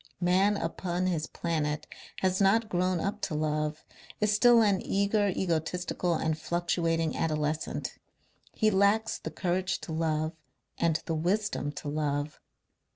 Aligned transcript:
Man 0.19 0.57
upon 0.57 1.05
his 1.05 1.27
planet 1.27 1.85
has 2.21 2.41
not 2.41 2.69
grown 2.69 2.99
up 2.99 3.21
to 3.21 3.35
love, 3.35 3.83
is 4.19 4.33
still 4.33 4.63
an 4.63 4.81
eager, 4.83 5.27
egotistical 5.29 6.15
and 6.15 6.35
fluctuating 6.35 7.15
adolescent. 7.15 7.99
He 8.51 8.71
lacks 8.71 9.19
the 9.19 9.29
courage 9.29 9.79
to 9.81 9.91
love 9.91 10.31
and 10.79 10.99
the 11.05 11.13
wisdom 11.13 11.71
to 11.73 11.87
love. 11.87 12.39